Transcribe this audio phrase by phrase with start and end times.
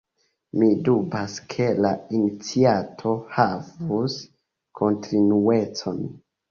[0.61, 1.91] Mi dubas ke la
[2.21, 4.19] iniciato havus
[4.83, 6.07] kontinuecon.